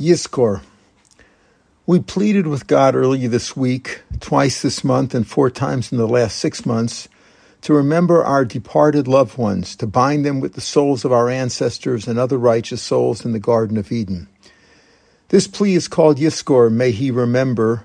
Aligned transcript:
Yizkor. 0.00 0.62
We 1.84 1.98
pleaded 1.98 2.46
with 2.46 2.68
God 2.68 2.94
earlier 2.94 3.28
this 3.28 3.56
week, 3.56 4.02
twice 4.20 4.62
this 4.62 4.84
month, 4.84 5.12
and 5.12 5.26
four 5.26 5.50
times 5.50 5.90
in 5.90 5.98
the 5.98 6.06
last 6.06 6.38
six 6.38 6.64
months, 6.64 7.08
to 7.62 7.74
remember 7.74 8.22
our 8.22 8.44
departed 8.44 9.08
loved 9.08 9.36
ones, 9.36 9.74
to 9.74 9.88
bind 9.88 10.24
them 10.24 10.38
with 10.38 10.52
the 10.52 10.60
souls 10.60 11.04
of 11.04 11.10
our 11.10 11.28
ancestors 11.28 12.06
and 12.06 12.16
other 12.16 12.38
righteous 12.38 12.80
souls 12.80 13.24
in 13.24 13.32
the 13.32 13.40
Garden 13.40 13.76
of 13.76 13.90
Eden. 13.90 14.28
This 15.30 15.48
plea 15.48 15.74
is 15.74 15.88
called 15.88 16.18
Yiskor, 16.18 16.70
may 16.70 16.92
he 16.92 17.10
remember, 17.10 17.82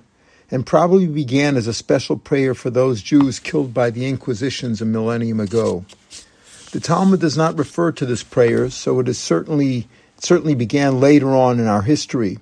and 0.51 0.67
probably 0.67 1.07
began 1.07 1.57
as 1.57 1.65
a 1.65 1.73
special 1.73 2.17
prayer 2.17 2.53
for 2.53 2.69
those 2.69 3.01
Jews 3.01 3.39
killed 3.39 3.73
by 3.73 3.89
the 3.89 4.05
Inquisitions 4.05 4.81
a 4.81 4.85
millennium 4.85 5.39
ago. 5.39 5.83
The 6.73 6.79
Talmud 6.79 7.21
does 7.21 7.37
not 7.37 7.57
refer 7.57 7.91
to 7.93 8.05
this 8.05 8.21
prayer, 8.21 8.69
so 8.69 8.99
it 8.99 9.07
is 9.07 9.17
certainly 9.17 9.87
certainly 10.17 10.55
began 10.55 10.99
later 10.99 11.29
on 11.29 11.59
in 11.59 11.67
our 11.67 11.81
history. 11.81 12.39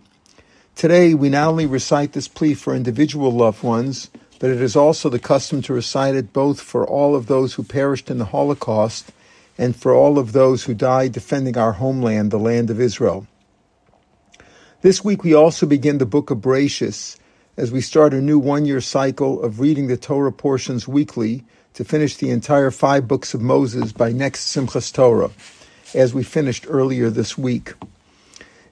Today, 0.75 1.13
we 1.13 1.29
not 1.29 1.49
only 1.49 1.65
recite 1.65 2.13
this 2.13 2.27
plea 2.27 2.53
for 2.53 2.75
individual 2.75 3.31
loved 3.31 3.63
ones, 3.63 4.09
but 4.39 4.49
it 4.49 4.61
is 4.61 4.75
also 4.75 5.09
the 5.09 5.19
custom 5.19 5.61
to 5.61 5.73
recite 5.73 6.15
it 6.15 6.33
both 6.33 6.59
for 6.59 6.87
all 6.87 7.15
of 7.15 7.27
those 7.27 7.53
who 7.53 7.63
perished 7.63 8.09
in 8.09 8.17
the 8.17 8.25
Holocaust 8.25 9.11
and 9.57 9.75
for 9.75 9.93
all 9.93 10.17
of 10.17 10.31
those 10.31 10.63
who 10.63 10.73
died 10.73 11.11
defending 11.11 11.57
our 11.57 11.73
homeland, 11.73 12.31
the 12.31 12.39
land 12.39 12.71
of 12.71 12.81
Israel. 12.81 13.27
This 14.81 15.03
week, 15.03 15.23
we 15.23 15.35
also 15.35 15.67
begin 15.67 15.99
the 15.99 16.07
book 16.07 16.31
of 16.31 16.39
Bereshis 16.39 17.17
as 17.57 17.71
we 17.71 17.81
start 17.81 18.15
a 18.15 18.21
new 18.21 18.39
one 18.39 18.65
year 18.65 18.81
cycle 18.81 19.43
of 19.43 19.59
reading 19.59 19.85
the 19.85 19.97
Torah 19.97 20.31
portions 20.31 20.87
weekly 20.87 21.43
to 21.75 21.85
finish 21.85 22.17
the 22.17 22.31
entire 22.31 22.71
five 22.71 23.07
books 23.07 23.35
of 23.35 23.41
Moses 23.41 23.91
by 23.91 24.11
next 24.11 24.55
Simchas 24.55 24.91
Torah 24.91 25.29
as 25.95 26.13
we 26.13 26.23
finished 26.23 26.65
earlier 26.67 27.09
this 27.09 27.37
week. 27.37 27.73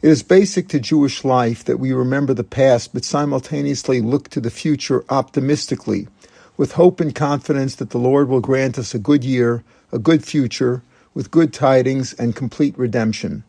It 0.01 0.09
is 0.09 0.23
basic 0.23 0.69
to 0.69 0.79
Jewish 0.79 1.25
life 1.25 1.65
that 1.65 1.77
we 1.79 1.91
remember 1.91 2.33
the 2.33 2.43
past, 2.43 2.93
but 2.93 3.03
simultaneously 3.03 3.99
look 3.99 4.29
to 4.29 4.39
the 4.39 4.49
future 4.49 5.03
optimistically, 5.09 6.07
with 6.55 6.73
hope 6.73 7.01
and 7.01 7.13
confidence 7.13 7.75
that 7.75 7.89
the 7.89 7.97
Lord 7.97 8.29
will 8.29 8.39
grant 8.39 8.79
us 8.79 8.93
a 8.93 8.99
good 8.99 9.25
year, 9.25 9.63
a 9.91 9.99
good 9.99 10.23
future, 10.23 10.81
with 11.13 11.31
good 11.31 11.51
tidings 11.51 12.13
and 12.13 12.35
complete 12.35 12.77
redemption. 12.77 13.43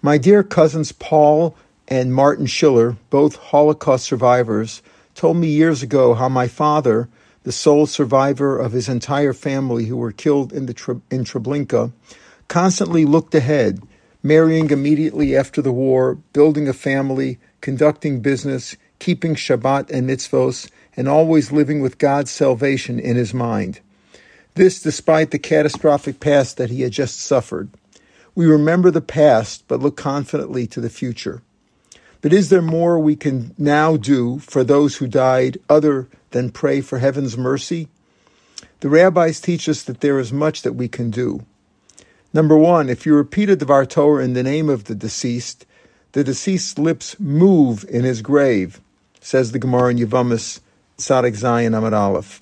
My 0.00 0.16
dear 0.16 0.44
cousins 0.44 0.92
Paul 0.92 1.56
and 1.88 2.14
Martin 2.14 2.46
Schiller, 2.46 2.96
both 3.10 3.34
Holocaust 3.36 4.04
survivors, 4.04 4.80
told 5.16 5.38
me 5.38 5.48
years 5.48 5.82
ago 5.82 6.14
how 6.14 6.28
my 6.28 6.46
father, 6.46 7.08
the 7.42 7.50
sole 7.50 7.86
survivor 7.86 8.56
of 8.56 8.70
his 8.70 8.88
entire 8.88 9.32
family 9.32 9.86
who 9.86 9.96
were 9.96 10.12
killed 10.12 10.52
in, 10.52 10.66
the, 10.66 11.00
in 11.10 11.24
Treblinka, 11.24 11.90
constantly 12.48 13.04
looked 13.04 13.34
ahead, 13.34 13.82
marrying 14.22 14.70
immediately 14.70 15.36
after 15.36 15.62
the 15.62 15.72
war, 15.72 16.16
building 16.32 16.68
a 16.68 16.72
family, 16.72 17.38
conducting 17.60 18.20
business, 18.20 18.76
keeping 18.98 19.34
Shabbat 19.34 19.90
and 19.90 20.08
mitzvos, 20.08 20.70
and 20.96 21.08
always 21.08 21.52
living 21.52 21.80
with 21.80 21.98
God's 21.98 22.30
salvation 22.30 22.98
in 22.98 23.16
his 23.16 23.32
mind. 23.32 23.80
This 24.54 24.82
despite 24.82 25.30
the 25.30 25.38
catastrophic 25.38 26.18
past 26.18 26.56
that 26.56 26.70
he 26.70 26.82
had 26.82 26.92
just 26.92 27.20
suffered. 27.20 27.70
We 28.34 28.46
remember 28.46 28.90
the 28.90 29.00
past, 29.00 29.64
but 29.68 29.80
look 29.80 29.96
confidently 29.96 30.66
to 30.68 30.80
the 30.80 30.90
future. 30.90 31.42
But 32.20 32.32
is 32.32 32.48
there 32.48 32.62
more 32.62 32.98
we 32.98 33.14
can 33.14 33.54
now 33.56 33.96
do 33.96 34.40
for 34.40 34.64
those 34.64 34.96
who 34.96 35.06
died 35.06 35.58
other 35.68 36.08
than 36.30 36.50
pray 36.50 36.80
for 36.80 36.98
heaven's 36.98 37.38
mercy? 37.38 37.88
The 38.80 38.88
rabbis 38.88 39.40
teach 39.40 39.68
us 39.68 39.82
that 39.84 40.00
there 40.00 40.18
is 40.18 40.32
much 40.32 40.62
that 40.62 40.74
we 40.74 40.88
can 40.88 41.10
do. 41.10 41.44
Number 42.38 42.56
one, 42.56 42.88
if 42.88 43.04
you 43.04 43.16
repeat 43.16 43.50
a 43.50 43.56
Dvar 43.56 43.88
Torah 43.88 44.22
in 44.22 44.34
the 44.34 44.44
name 44.44 44.68
of 44.68 44.84
the 44.84 44.94
deceased, 44.94 45.66
the 46.12 46.22
deceased's 46.22 46.78
lips 46.78 47.18
move 47.18 47.84
in 47.90 48.04
his 48.04 48.22
grave, 48.22 48.80
says 49.20 49.50
the 49.50 49.58
Gemara 49.58 49.90
in 49.90 49.98
Yevamos, 49.98 50.60
Tzadik 50.98 51.36
Zayin 51.36 51.74
Amud 51.76 51.92
Aleph. 51.92 52.40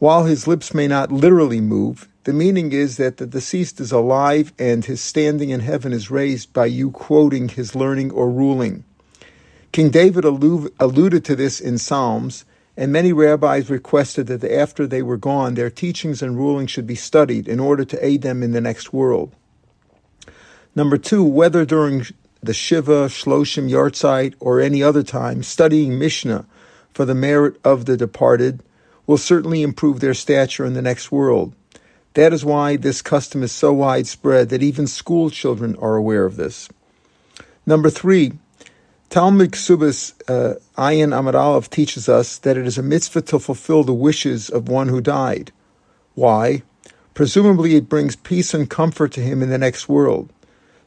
While 0.00 0.24
his 0.24 0.48
lips 0.48 0.74
may 0.74 0.88
not 0.88 1.12
literally 1.12 1.60
move, 1.60 2.08
the 2.24 2.32
meaning 2.32 2.72
is 2.72 2.96
that 2.96 3.18
the 3.18 3.28
deceased 3.28 3.78
is 3.78 3.92
alive 3.92 4.52
and 4.58 4.84
his 4.84 5.00
standing 5.00 5.50
in 5.50 5.60
heaven 5.60 5.92
is 5.92 6.10
raised 6.10 6.52
by 6.52 6.66
you 6.66 6.90
quoting 6.90 7.48
his 7.48 7.76
learning 7.76 8.10
or 8.10 8.28
ruling. 8.28 8.82
King 9.70 9.90
David 9.90 10.24
alluded 10.24 11.24
to 11.24 11.36
this 11.36 11.60
in 11.60 11.78
Psalms 11.78 12.44
and 12.76 12.92
many 12.92 13.12
rabbis 13.12 13.70
requested 13.70 14.26
that 14.26 14.44
after 14.44 14.86
they 14.86 15.02
were 15.02 15.16
gone, 15.16 15.54
their 15.54 15.70
teachings 15.70 16.20
and 16.20 16.36
rulings 16.36 16.70
should 16.70 16.86
be 16.86 16.94
studied 16.94 17.48
in 17.48 17.58
order 17.58 17.84
to 17.84 18.04
aid 18.04 18.22
them 18.22 18.42
in 18.42 18.52
the 18.52 18.60
next 18.60 18.92
world. 18.92 19.34
Number 20.74 20.98
two, 20.98 21.24
whether 21.24 21.64
during 21.64 22.04
the 22.42 22.52
Shiva, 22.52 23.06
Shloshim, 23.06 23.70
Yartzeit, 23.70 24.34
or 24.40 24.60
any 24.60 24.82
other 24.82 25.02
time, 25.02 25.42
studying 25.42 25.98
Mishnah 25.98 26.46
for 26.92 27.04
the 27.04 27.14
merit 27.14 27.58
of 27.64 27.86
the 27.86 27.96
departed 27.96 28.62
will 29.06 29.16
certainly 29.16 29.62
improve 29.62 30.00
their 30.00 30.14
stature 30.14 30.64
in 30.64 30.74
the 30.74 30.82
next 30.82 31.10
world. 31.10 31.54
That 32.14 32.32
is 32.32 32.44
why 32.44 32.76
this 32.76 33.02
custom 33.02 33.42
is 33.42 33.52
so 33.52 33.72
widespread 33.72 34.48
that 34.50 34.62
even 34.62 34.86
school 34.86 35.30
children 35.30 35.76
are 35.76 35.96
aware 35.96 36.24
of 36.24 36.36
this. 36.36 36.68
Number 37.66 37.90
three, 37.90 38.32
Talmud 39.08 39.52
Ksubas 39.52 40.14
uh, 40.28 40.58
Ayin 40.76 41.14
Aleph 41.14 41.70
teaches 41.70 42.08
us 42.08 42.38
that 42.38 42.56
it 42.56 42.66
is 42.66 42.76
a 42.76 42.82
mitzvah 42.82 43.22
to 43.22 43.38
fulfill 43.38 43.84
the 43.84 43.94
wishes 43.94 44.50
of 44.50 44.68
one 44.68 44.88
who 44.88 45.00
died. 45.00 45.52
Why? 46.14 46.62
Presumably, 47.14 47.76
it 47.76 47.88
brings 47.88 48.16
peace 48.16 48.52
and 48.52 48.68
comfort 48.68 49.12
to 49.12 49.20
him 49.20 49.42
in 49.42 49.48
the 49.48 49.58
next 49.58 49.88
world. 49.88 50.30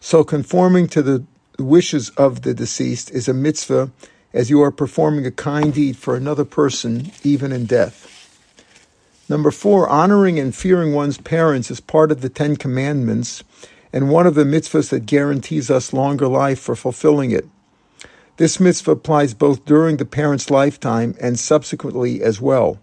So, 0.02 0.24
conforming 0.24 0.88
to 0.90 1.02
the 1.02 1.24
wishes 1.58 2.10
of 2.12 2.44
the 2.44 2.54
deceased 2.54 3.10
is 3.12 3.28
a 3.28 3.34
mitzvah 3.34 3.92
as 4.34 4.50
you 4.50 4.62
are 4.62 4.72
performing 4.72 5.26
a 5.26 5.32
kind 5.32 5.74
deed 5.74 5.98
for 5.98 6.16
another 6.16 6.46
person, 6.46 7.12
even 7.24 7.52
in 7.52 7.66
death. 7.66 8.16
Number 9.28 9.52
four, 9.52 9.88
honoring 9.88 10.40
and 10.40 10.56
fearing 10.56 10.94
one's 10.94 11.18
parents 11.18 11.72
is 11.72 11.80
part 11.80 12.12
of 12.12 12.22
the 12.22 12.30
Ten 12.30 12.56
Commandments 12.56 13.44
and 13.92 14.10
one 14.10 14.28
of 14.28 14.36
the 14.36 14.44
mitzvahs 14.44 14.90
that 14.90 15.06
guarantees 15.06 15.72
us 15.72 15.94
longer 15.94 16.28
life 16.28 16.60
for 16.60 16.76
fulfilling 16.76 17.32
it. 17.32 17.48
This 18.40 18.58
mitzvah 18.58 18.92
applies 18.92 19.34
both 19.34 19.66
during 19.66 19.98
the 19.98 20.06
parent's 20.06 20.50
lifetime 20.50 21.14
and 21.20 21.38
subsequently 21.38 22.24
as 22.24 22.40
well. 22.40 22.80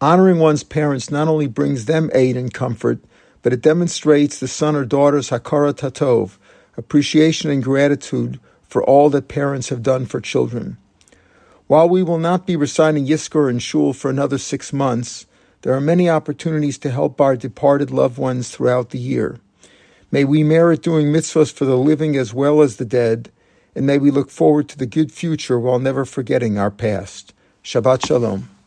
Honoring 0.00 0.40
one's 0.40 0.64
parents 0.64 1.08
not 1.08 1.28
only 1.28 1.46
brings 1.46 1.84
them 1.84 2.10
aid 2.12 2.36
and 2.36 2.52
comfort, 2.52 2.98
but 3.42 3.52
it 3.52 3.62
demonstrates 3.62 4.40
the 4.40 4.48
son 4.48 4.74
or 4.74 4.84
daughter's 4.84 5.30
hakarat 5.30 5.74
hatov, 5.74 6.36
appreciation 6.76 7.48
and 7.48 7.62
gratitude 7.62 8.40
for 8.66 8.82
all 8.82 9.08
that 9.10 9.28
parents 9.28 9.68
have 9.68 9.84
done 9.84 10.04
for 10.04 10.20
children. 10.20 10.76
While 11.68 11.88
we 11.88 12.02
will 12.02 12.18
not 12.18 12.48
be 12.48 12.56
reciting 12.56 13.06
Yizkor 13.06 13.48
and 13.48 13.62
Shul 13.62 13.92
for 13.92 14.10
another 14.10 14.38
six 14.38 14.72
months, 14.72 15.26
there 15.62 15.74
are 15.74 15.80
many 15.80 16.10
opportunities 16.10 16.78
to 16.78 16.90
help 16.90 17.20
our 17.20 17.36
departed 17.36 17.92
loved 17.92 18.18
ones 18.18 18.50
throughout 18.50 18.90
the 18.90 18.98
year. 18.98 19.38
May 20.10 20.24
we 20.24 20.42
merit 20.42 20.82
doing 20.82 21.12
mitzvahs 21.12 21.52
for 21.52 21.66
the 21.66 21.78
living 21.78 22.16
as 22.16 22.34
well 22.34 22.62
as 22.62 22.76
the 22.76 22.84
dead, 22.84 23.30
and 23.80 23.86
may 23.86 23.96
we 23.96 24.10
look 24.10 24.30
forward 24.30 24.68
to 24.68 24.76
the 24.76 24.84
good 24.84 25.10
future 25.10 25.58
while 25.58 25.78
never 25.78 26.04
forgetting 26.04 26.58
our 26.58 26.70
past. 26.70 27.32
Shabbat 27.64 28.04
Shalom. 28.04 28.59